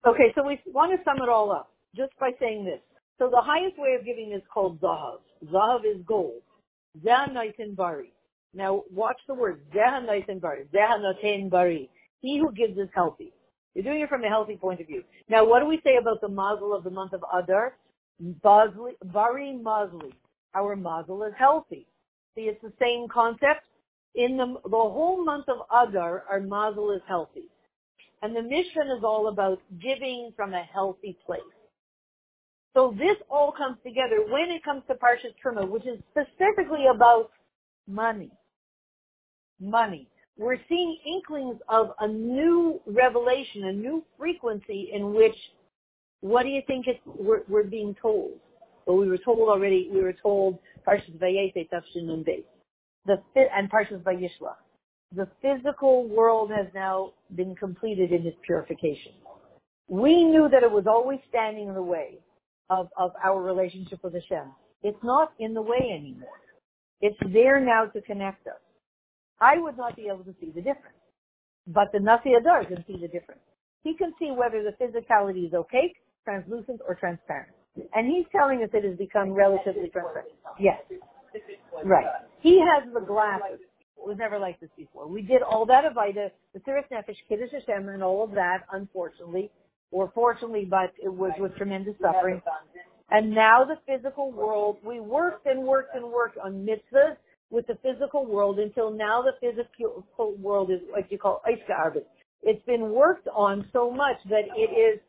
Okay, 0.07 0.31
so 0.35 0.45
we 0.45 0.59
want 0.67 0.91
to 0.91 1.03
sum 1.03 1.17
it 1.23 1.29
all 1.29 1.51
up 1.51 1.71
just 1.95 2.11
by 2.19 2.29
saying 2.39 2.63
this. 2.63 2.79
So 3.17 3.27
the 3.29 3.41
highest 3.41 3.75
way 3.79 3.95
of 3.99 4.05
giving 4.05 4.33
is 4.33 4.41
called 4.53 4.79
zahav. 4.79 5.19
Zahav 5.51 5.79
is 5.79 5.99
gold. 6.05 6.43
Zeh 7.03 7.31
noten 7.31 7.75
bari. 7.75 8.13
Now 8.53 8.83
watch 8.93 9.17
the 9.27 9.33
word. 9.33 9.61
Zeh 9.73 10.05
noten 10.05 10.39
bari. 10.39 10.65
Zeh 10.71 10.99
noten 10.99 11.49
bari. 11.49 11.89
He 12.21 12.37
who 12.37 12.51
gives 12.51 12.77
is 12.77 12.89
healthy. 12.93 13.33
You're 13.73 13.83
doing 13.83 14.01
it 14.01 14.09
from 14.09 14.23
a 14.23 14.29
healthy 14.29 14.57
point 14.57 14.79
of 14.79 14.85
view. 14.85 15.03
Now 15.27 15.43
what 15.43 15.61
do 15.61 15.65
we 15.65 15.81
say 15.83 15.95
about 15.99 16.21
the 16.21 16.29
mazel 16.29 16.75
of 16.75 16.83
the 16.83 16.91
month 16.91 17.13
of 17.13 17.23
Adar? 17.33 17.75
Basli, 18.43 18.91
bari 19.11 19.59
mazli. 19.59 20.13
Our 20.53 20.75
mazel 20.75 21.23
is 21.23 21.33
healthy. 21.35 21.87
See, 22.35 22.41
it's 22.41 22.61
the 22.61 22.73
same 22.79 23.07
concept. 23.07 23.65
In 24.13 24.37
the, 24.37 24.53
the 24.63 24.69
whole 24.69 25.25
month 25.25 25.45
of 25.49 25.65
Adar, 25.71 26.25
our 26.29 26.41
mazel 26.41 26.91
is 26.91 27.01
healthy. 27.07 27.49
And 28.25 28.35
the 28.35 28.41
mission 28.41 28.89
is 28.97 29.03
all 29.03 29.27
about 29.27 29.61
giving 29.79 30.33
from 30.35 30.55
a 30.55 30.63
healthy 30.63 31.15
place. 31.27 31.41
So 32.73 32.95
this 32.97 33.17
all 33.29 33.51
comes 33.51 33.77
together 33.83 34.25
when 34.27 34.49
it 34.49 34.63
comes 34.63 34.81
to 34.87 34.95
Parshas 34.95 35.35
Truma, 35.45 35.69
which 35.69 35.85
is 35.85 35.99
specifically 36.09 36.87
about 36.91 37.29
money. 37.87 38.31
Money. 39.61 40.07
We're 40.39 40.57
seeing 40.67 40.97
inklings 41.05 41.59
of 41.69 41.91
a 41.99 42.07
new 42.07 42.81
revelation, 42.87 43.65
a 43.65 43.71
new 43.71 44.03
frequency 44.17 44.89
in 44.91 45.13
which, 45.13 45.37
what 46.21 46.41
do 46.41 46.49
you 46.49 46.63
think 46.65 46.87
we're, 47.05 47.43
we're 47.47 47.63
being 47.63 47.95
told? 48.01 48.31
Well, 48.87 48.97
we 48.97 49.07
were 49.07 49.19
told 49.19 49.49
already, 49.49 49.87
we 49.93 50.01
were 50.01 50.15
told 50.19 50.57
Parshas 50.87 51.15
Vayetze 51.19 51.69
Tafshin 51.69 52.07
Nun. 52.07 52.25
The, 53.05 53.21
fi- 53.35 53.49
and 53.55 53.71
Parshas 53.71 54.01
Vayishlach 54.01 54.64
the 55.13 55.27
physical 55.41 56.07
world 56.07 56.51
has 56.51 56.67
now 56.73 57.13
been 57.35 57.55
completed 57.55 58.11
in 58.11 58.25
its 58.25 58.37
purification. 58.45 59.13
We 59.87 60.23
knew 60.23 60.49
that 60.51 60.63
it 60.63 60.71
was 60.71 60.85
always 60.87 61.19
standing 61.29 61.67
in 61.67 61.73
the 61.73 61.83
way 61.83 62.19
of, 62.69 62.89
of 62.97 63.11
our 63.23 63.41
relationship 63.41 63.99
with 64.03 64.13
Hashem. 64.13 64.51
It's 64.83 65.03
not 65.03 65.33
in 65.39 65.53
the 65.53 65.61
way 65.61 65.91
anymore. 65.97 66.41
It's 67.01 67.17
there 67.33 67.59
now 67.59 67.85
to 67.85 68.01
connect 68.01 68.47
us. 68.47 68.53
I 69.39 69.57
would 69.57 69.77
not 69.77 69.95
be 69.95 70.07
able 70.07 70.23
to 70.23 70.33
see 70.39 70.47
the 70.47 70.61
difference, 70.61 70.97
but 71.67 71.91
the 71.91 71.99
Nasi 71.99 72.29
Hador 72.29 72.67
can 72.67 72.83
see 72.87 72.97
the 72.99 73.07
difference. 73.07 73.41
He 73.83 73.95
can 73.95 74.13
see 74.17 74.31
whether 74.31 74.63
the 74.63 74.71
physicality 74.83 75.47
is 75.47 75.53
opaque, 75.53 75.97
translucent, 76.23 76.81
or 76.87 76.95
transparent. 76.95 77.51
And 77.93 78.07
he's 78.07 78.25
telling 78.31 78.63
us 78.63 78.69
it 78.73 78.83
has 78.85 78.97
become 78.97 79.31
relatively 79.31 79.89
transparent. 79.89 80.29
Yes. 80.59 80.79
Right. 81.83 82.05
He 82.41 82.59
has 82.59 82.91
the 82.93 83.01
glasses. 83.01 83.59
It 84.05 84.09
was 84.09 84.17
never 84.19 84.37
like 84.37 84.59
this 84.59 84.69
before. 84.77 85.07
We 85.07 85.23
did 85.23 85.41
all 85.41 85.65
that 85.65 85.83
Avaida, 85.83 86.29
the 86.53 86.59
Tziris 86.59 86.83
Nefesh, 86.91 87.17
Kiddush 87.27 87.49
Hashem, 87.51 87.89
and 87.89 88.03
all 88.03 88.23
of 88.23 88.31
that, 88.33 88.59
unfortunately, 88.71 89.49
or 89.89 90.11
fortunately, 90.13 90.63
but 90.63 90.93
it 91.03 91.11
was 91.11 91.31
with 91.39 91.55
tremendous 91.55 91.95
suffering. 91.99 92.39
And 93.09 93.31
now 93.31 93.63
the 93.63 93.79
physical 93.87 94.31
world, 94.31 94.77
we 94.85 94.99
worked 94.99 95.47
and 95.47 95.63
worked 95.63 95.95
and 95.95 96.05
worked 96.05 96.37
on 96.37 96.67
mitzvahs 96.67 97.17
with 97.49 97.65
the 97.65 97.79
physical 97.81 98.27
world 98.27 98.59
until 98.59 98.91
now 98.91 99.23
the 99.23 99.33
physical 99.41 100.35
world 100.37 100.69
is 100.69 100.81
what 100.89 101.11
you 101.11 101.17
call 101.17 101.41
Eiskarbit. 101.47 102.05
It's 102.43 102.63
been 102.65 102.91
worked 102.91 103.27
on 103.33 103.67
so 103.73 103.89
much 103.89 104.17
that 104.29 104.43
it 104.55 104.71
is 104.71 104.99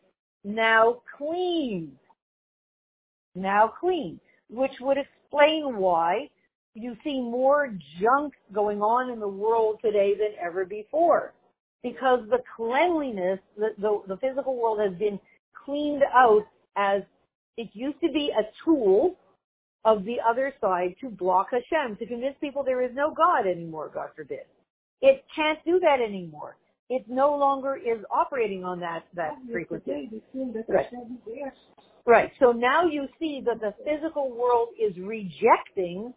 now 0.43 1.03
clean. 1.19 1.93
Now 3.35 3.71
clean. 3.79 4.21
Which 4.49 4.73
would 4.81 4.97
explain 4.97 5.77
why 5.77 6.31
you 6.77 6.97
see 7.03 7.21
more 7.21 7.73
junk 8.01 8.35
going 8.53 8.83
on 8.83 9.11
in 9.11 9.19
the 9.19 9.29
world 9.29 9.79
today 9.83 10.13
than 10.15 10.33
ever 10.45 10.65
before. 10.65 11.33
Because 11.83 12.21
the 12.29 12.39
cleanliness, 12.57 13.39
the, 13.57 13.71
the, 13.79 14.03
the 14.09 14.17
physical 14.19 14.61
world 14.61 14.79
has 14.81 14.93
been 14.99 15.19
cleaned 15.65 16.03
out 16.15 16.43
as 16.77 17.03
it 17.57 17.71
used 17.73 18.01
to 18.01 18.13
be 18.13 18.31
a 18.39 18.43
tool 18.65 19.17
of 19.85 20.05
the 20.05 20.17
other 20.29 20.53
side 20.61 20.97
to 21.01 21.09
block 21.09 21.49
Hashem, 21.53 21.97
to 21.97 22.07
convince 22.07 22.37
people 22.41 22.63
there 22.63 22.83
is 22.83 22.91
no 22.95 23.15
God 23.15 23.47
anymore, 23.47 23.91
God 23.93 24.11
forbid. 24.15 24.41
It 25.01 25.25
can't 25.35 25.59
do 25.65 25.81
that 25.81 26.01
anymore. 26.01 26.57
It 26.91 27.05
no 27.09 27.37
longer 27.37 27.77
is 27.77 28.05
operating 28.11 28.65
on 28.65 28.81
that, 28.81 29.05
that 29.15 29.37
frequency. 29.51 30.11
Right. 30.69 30.87
right. 32.07 32.33
So 32.39 32.53
now 32.53 32.85
you 32.87 33.07
see 33.19 33.43
that 33.47 33.61
the 33.61 33.75
physical 33.85 34.31
world 34.31 34.69
is 34.81 34.97
rejecting 34.99 36.13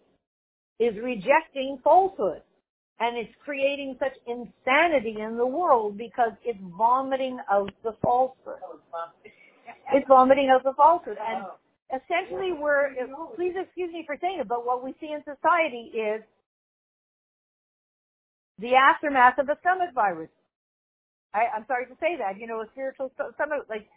is 0.79 0.95
rejecting 1.03 1.79
falsehood. 1.83 2.41
And 3.01 3.17
it's 3.17 3.33
creating 3.45 3.95
such 3.97 4.13
insanity 4.27 5.17
in 5.21 5.37
the 5.37 5.45
world 5.45 5.97
because 5.97 6.33
it's 6.43 6.59
vomiting 6.77 7.39
out 7.49 7.71
the 7.83 7.95
falsehood. 8.01 8.59
It's 9.93 10.07
vomiting 10.07 10.49
out 10.53 10.63
the 10.63 10.73
falsehood. 10.73 11.17
And 11.17 11.45
essentially 11.95 12.51
we're, 12.51 12.89
please 13.35 13.53
excuse 13.55 13.91
me 13.93 14.03
for 14.05 14.17
saying 14.19 14.39
it, 14.41 14.47
but 14.47 14.65
what 14.65 14.83
we 14.83 14.93
see 14.99 15.13
in 15.13 15.23
society 15.23 15.91
is 15.95 16.21
the 18.59 18.75
aftermath 18.75 19.39
of 19.39 19.47
the 19.47 19.55
stomach 19.61 19.95
virus. 19.95 20.29
I, 21.33 21.45
I'm 21.55 21.65
sorry 21.67 21.85
to 21.85 21.95
say 22.01 22.17
that, 22.17 22.39
you 22.39 22.47
know, 22.47 22.61
a 22.61 22.67
spiritual 22.73 23.11
stomach, 23.15 23.65
like 23.69 23.87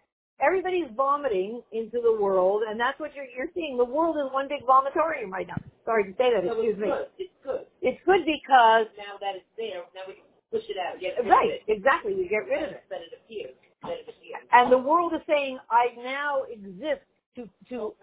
everybody's 0.40 0.88
vomiting 0.96 1.62
into 1.72 2.00
the 2.02 2.14
world, 2.20 2.62
and 2.68 2.78
that's 2.78 2.98
what 3.00 3.14
you're, 3.14 3.26
you're 3.36 3.50
seeing. 3.54 3.76
The 3.76 3.84
world 3.84 4.16
is 4.16 4.32
one 4.32 4.48
big 4.48 4.62
vomitorium 4.66 5.30
right 5.30 5.46
now. 5.46 5.56
Sorry 5.84 6.04
to 6.04 6.10
say 6.16 6.30
that. 6.34 6.42
So 6.44 6.52
excuse 6.52 6.74
it's 6.74 6.80
me. 6.80 6.88
good. 6.88 7.06
It's 7.18 7.34
good. 7.44 7.64
It's 7.82 8.00
good 8.06 8.22
because 8.24 8.86
Now 8.98 9.18
that 9.20 9.36
it's 9.36 9.52
there, 9.56 9.82
now 9.94 10.02
we 10.06 10.14
can 10.14 10.24
push 10.50 10.64
it 10.68 10.76
out. 10.78 11.00
Get 11.00 11.18
right, 11.28 11.60
exactly. 11.68 12.14
We 12.14 12.28
get 12.28 12.46
rid 12.48 12.62
of 12.64 12.70
it, 12.70 12.84
Let 12.90 13.02
it 13.02 13.12
appear. 13.24 13.50
Let 13.84 13.98
it 14.00 14.08
appear. 14.08 14.36
and 14.52 14.70
the 14.72 14.78
world 14.78 15.12
is 15.14 15.20
saying, 15.26 15.58
"I 15.70 15.94
now 15.98 16.44
exist 16.50 17.02
to 17.36 17.48
to 17.70 17.94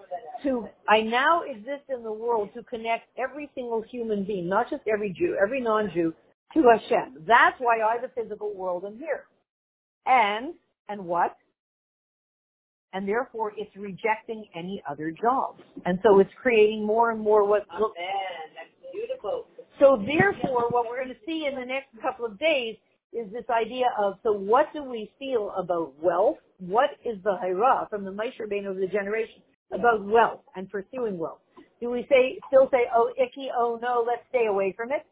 to 0.44 0.68
I 0.88 1.02
now 1.02 1.44
exist 1.44 1.84
in 1.90 2.04
the 2.04 2.12
world 2.12 2.50
to 2.56 2.64
connect 2.64 3.08
every 3.18 3.50
single 3.56 3.82
human 3.82 4.24
being, 4.26 4.48
not 4.50 4.70
just 4.70 4.84
every 4.92 5.12
Jew, 5.14 5.38
every 5.42 5.62
non-Jew, 5.62 6.14
to 6.54 6.64
Hashem. 6.64 7.26
That's 7.28 7.56
why 7.60 7.80
I, 7.82 7.98
the 8.02 8.10
physical 8.10 8.54
world, 8.54 8.86
am 8.86 8.98
here. 8.98 9.26
And 10.06 10.54
and 10.90 11.06
what? 11.06 11.38
And 12.94 13.08
therefore 13.08 13.54
it's 13.58 13.76
rejecting 13.76 14.46
any 14.56 14.82
other 14.90 15.12
jobs. 15.12 15.62
And 15.86 16.00
so 16.04 16.20
it's 16.20 16.32
creating 16.42 16.86
more 16.86 17.12
and 17.12 17.20
more 17.20 17.46
what 17.46 17.66
look. 17.80 17.94
Amen. 17.98 18.56
That's 18.56 18.94
beautiful. 18.94 19.46
So 19.80 20.04
therefore, 20.06 20.68
what 20.70 20.88
we're 20.88 21.04
going 21.04 21.10
to 21.16 21.26
see 21.26 21.48
in 21.48 21.56
the 21.60 21.66
next 21.66 21.88
couple 22.02 22.26
of 22.26 22.38
days 22.40 22.76
is 23.14 23.32
this 23.32 23.46
idea 23.50 23.86
of 23.98 24.16
so 24.24 24.32
what 24.32 24.68
do 24.74 24.84
we 24.84 25.12
feel 25.18 25.54
about 25.58 25.94
wealth? 26.02 26.38
What 26.60 26.92
is 27.06 27.18
the 27.24 27.38
hira 27.42 27.88
from 27.90 28.04
the 28.04 28.12
Rabbeinu 28.12 28.70
of 28.70 28.78
the 28.78 28.88
generation 28.88 29.42
about 29.74 30.06
wealth 30.06 30.42
and 30.56 30.70
pursuing 30.70 31.18
wealth? 31.18 31.40
Do 31.82 31.90
we 31.90 32.06
say 32.10 32.40
still 32.48 32.68
say 32.72 32.86
oh 32.94 33.12
icky 33.18 33.50
oh 33.56 33.80
no 33.82 34.04
let's 34.06 34.24
stay 34.30 34.48
away 34.48 34.74
from 34.76 34.92
it, 34.92 35.06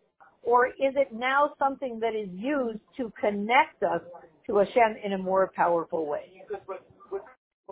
or 0.44 0.68
is 0.68 0.94
it 0.96 1.14
now 1.14 1.54
something 1.58 2.00
that 2.02 2.14
is 2.14 2.30
used 2.32 2.80
to 2.98 3.12
connect 3.20 3.82
us 3.84 4.02
to 4.48 4.58
Hashem 4.58 4.98
in 5.04 5.14
a 5.14 5.18
more 5.18 5.52
powerful 5.56 6.06
way? 6.06 6.44